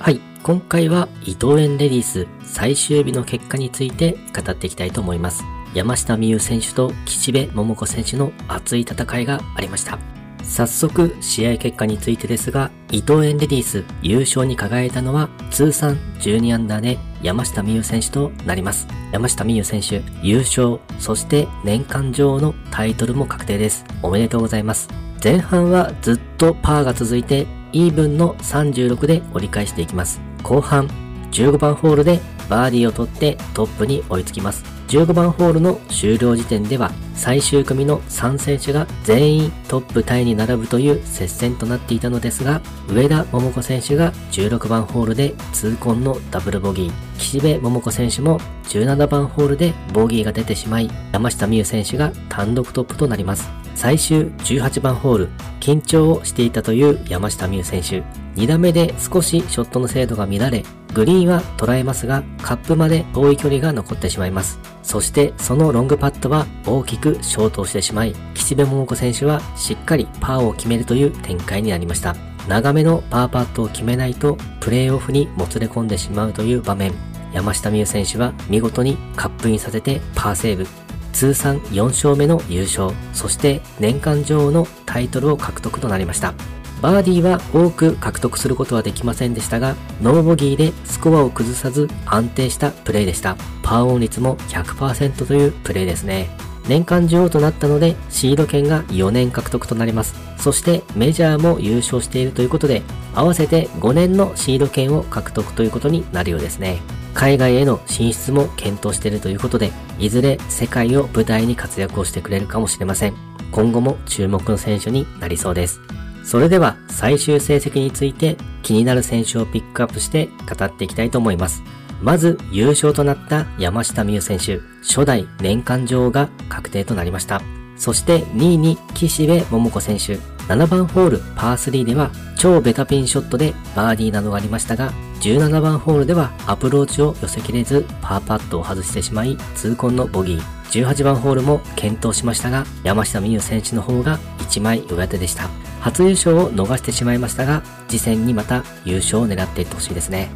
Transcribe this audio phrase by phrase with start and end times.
[0.00, 5.42] はい、今回は伊藤園レディース最終日の結果について語っていきたいと思います。
[5.74, 9.98] 山下美夢選手と岸辺桃子選手の熱い戦いがありました。
[10.44, 18.86] 早速、試合結果についてですが、伊藤園レディース優勝に輝いたのは通算12アンダーで山下美夢選手となります。
[19.12, 23.84] 山下美夢選手優勝、そして年間女王のタイトルも確定です。
[24.02, 24.88] おめでとうございます。
[25.22, 30.20] 前半はずっとパーが続いて、イーブンの36で折り返していきます。
[30.42, 30.88] 後半、
[31.32, 34.64] 15番ホールでバーディーを取ってトップに追いつきます。
[34.88, 53.67] 15番ホールの終了時点では最終組の3選手が全員トップタイに並ぶという接戦となっていたのですが、上田桃子選手が16番ホールで痛恨のダブルボギー、岸辺桃子選手も17番ホールでボギーが出てしまい、山下美夢選手が単独トップとなります。
[53.78, 55.28] 最終18番ホール、
[55.60, 58.02] 緊張をしていたという山下美夢選手。
[58.34, 60.64] 2打目で少しショットの精度が乱れ、
[60.94, 64.58] グリーンは捉えますが、カップまで遠い距離が残ってしまいます。
[64.82, 72.16] そしてそのロングパットは大きくショートをしてしまい、岸辺桃子選手はしっかりパーを決めるという展開になりました。
[72.48, 76.92] 長めのパーパットを決めないとプレーオフにもつれ込んでしまうという場面。
[77.32, 80.87] 山下美夢選手は見事にカップインさせてパーセーブ。
[81.12, 86.34] 通算4勝目の優勝、そして年間女王のタイトルを獲得となりました。
[86.80, 93.36] バーディーは多く獲得することはできませんでしたが、ノーボギーでスコアを崩さず安定したプレーでした。
[93.62, 96.30] パーオン率も100%というプレーですね。
[96.68, 100.27] 年間女王となったので、シード権が4年獲得となります。
[100.38, 102.82] そしてメジャーも優勝しているということで、
[103.14, 106.78] 合わせて5年のシード権を獲得ということになるようですね。
[107.14, 113.14] 海外への進出も検討しているということで、いずれ世界を舞台に活躍をしてくれるかもしれません。
[113.50, 115.80] 今後も注目の選手になりそうです。
[116.22, 121.62] それでは最終成績について気になる選手をピックアップして語っていきたいと思います。
[122.00, 127.42] まず優勝となった山下美夢選手、初代年間女王が確定となりました。
[127.78, 130.16] そして2位に岸辺桃子選手、
[130.48, 140.58] 7番ホールパー3では超ベタピンショットでバーディーなどがありましたが、17番ホールではアプローチを寄せきれずパーパットを外してしまい痛恨のボギー。
[140.68, 145.48] 18番ホールも検討しましたが、山下美夢選手の方が1枚上手でした。
[145.80, 150.28] 初優勝を逃してしまいましたが、次戦にまた優勝を狙っていってほしいですね。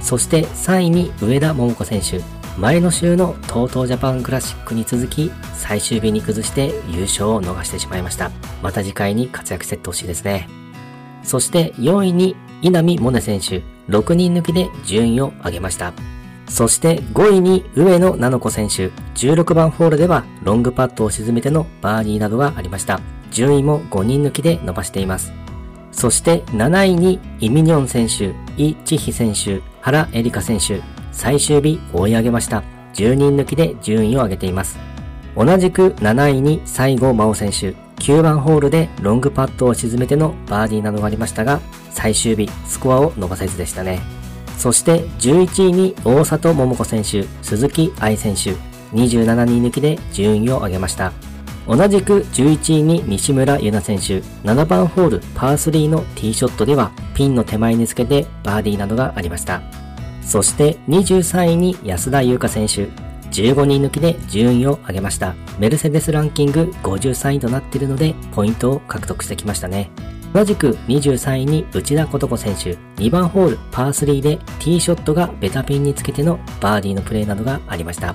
[0.00, 2.41] そして3位に上田桃子選手。
[2.58, 8.30] 前の週の TOTO ジャパンクラシックに続き、最終日に崩して優勝を逃してしまいました。
[8.62, 10.48] また次回に活躍してってほしいですね。
[11.22, 13.62] そして4位に稲見萌寧選手。
[13.88, 15.92] 6人抜きで順位を上げました。
[16.46, 18.90] そして5位に上野菜々子選手。
[19.14, 23.00] 16番ホールではロングパットを沈めてのバーディーなどがありました。
[23.30, 25.32] 順位も5人抜きで伸ばしています。
[25.90, 30.80] そして7位にイミニョン選手、イ・チヒ選手、原エリカ選手、
[31.12, 32.64] 最終日追い上げました。
[32.94, 34.78] 10人抜きで順位を上げています。
[35.36, 44.00] 同じく7位に西郷真央選手、9番ホールでロングパットを沈めてのバーディーなどがありましたが、最終日スコアを伸ばせずでしたね。
[44.58, 48.54] そして11位に大里桃子選手、鈴木愛選手、
[48.94, 51.12] 27人抜きで順位を上げました。
[51.66, 59.81] 同じく11位に西村優奈選手、7番ホールパー3のティーショットではピンの手前につけてバーディーなどがありました。
[60.22, 62.88] そして23位に安田優香選手、
[63.32, 65.34] 15人抜きで順位を上げました。
[65.58, 69.90] メルセデスランキング53位となっているのでポイントを獲得してきましたね。
[70.34, 78.14] 同じく23位に内田琴子選手、2番ホールパー3でティーショットがベタピンにつけてのバーディーのプレーなどがありました。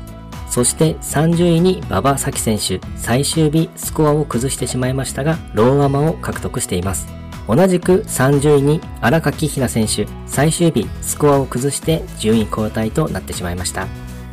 [0.50, 7.08] そして30位に馬場咲希選手、最終日スコアを崩してしまいましたが、ローアマを獲得しています。
[7.48, 13.88] 同じく30位に荒垣ひな選手、最終日スコアを崩して順位交代となってしまいました。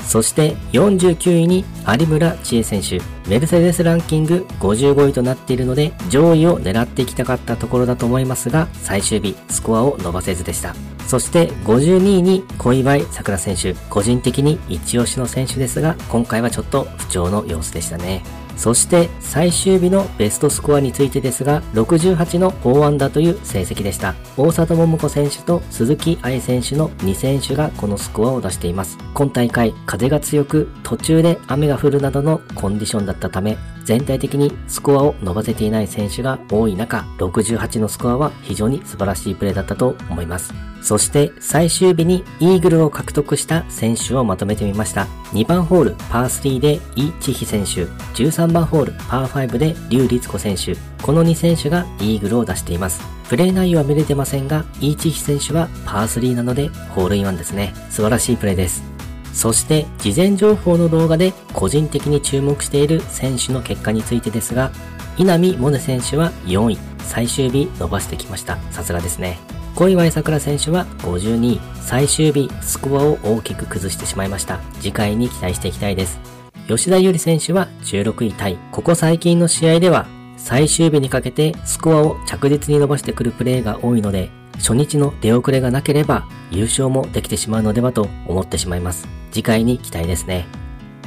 [0.06, 10.74] そして49位に有村千恵選手、メルセデスランキング55位となっているので上位を狙っていきたかったところだと思いますが、最終日スコアを伸ばせずでした。
[11.06, 18.22] そして52位に小祝さくら選手、個人的に一押しの選手ですが、今回はちょっと不調の様子でしたね。
[18.56, 24.14] そして最終日のベストスコアについてですが、68の4アンダーという成績でした。
[24.36, 28.98] 大里桃子選手と鈴木愛選手の2選手がこのスコアを出しています。
[29.12, 40.54] 今大会、風が強く途中で雨が降るなどのコンディションだったため、全体的にスコアを伸ばせていない選手が多い中、68のスコアは非常に素晴らしいプレーだったと思います。
[40.82, 45.06] そして最終日にイーグルを獲得した選手をまとめてみました。
[45.32, 53.02] 2番ホールパー3でイ・チヒ選手、13番ホールパー5でリュウ・リツコ選手、この2選手がイーグルを出しています。
[53.28, 57.72] プレー内容は見れてませんが、イ・チヒ選手はパー3なのでホールインワンですね。
[57.88, 58.93] 素晴らしいプレーです。
[59.34, 64.70] そして事前情報の動画で個人的に注目している選手の結果についてですが、
[65.18, 68.56] 稲見萌寧選手は4位、最終日伸ばしてきました。
[68.70, 69.38] さすがですね。
[69.74, 74.60] 小祝さくら選手は52位、最終日スコアを大きく崩してしまいました。
[74.80, 76.20] 次回に期待していきたいです。
[76.68, 78.58] 吉田優里選手は16位タイ。
[78.70, 89.23] ここ最近の試合では最終日にかけてスコアを着実に伸ばしてくるプレーが多いので、初日の出遅れがなければ優勝もできてしまうのではと思ってしまいます。
[89.34, 90.46] 次回に期待ですね。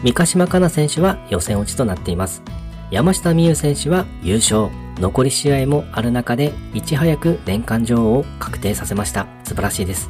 [0.03, 2.43] 三ヶ島かな選手は予選落ちとなっています。
[2.91, 4.69] 山下美優選手は優勝。
[4.99, 9.27] 残り試合もある中で、いち早く年間女王を確定させました。
[9.45, 10.09] 素晴らしいです。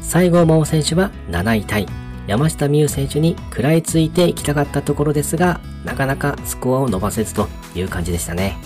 [0.00, 1.86] 西郷真央選手は7位タイ。
[2.26, 8.56] 山下美優選手に食らいついていきたかったところですが、なかなかスコアを伸ばせずという感じでしたね。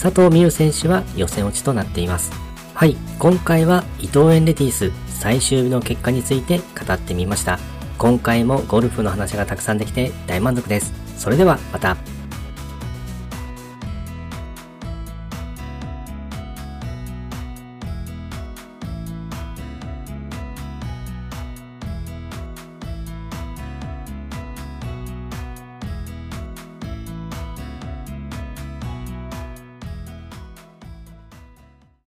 [0.00, 2.30] 佐藤美優選手は予選落ちとなっています。
[2.74, 7.71] はい、今回は伊藤園レディース最終日の結果について語ってみました。
[7.98, 10.92] 今回もゴルフの話がたくさんできて大満足です。
[11.16, 12.21] それではまた。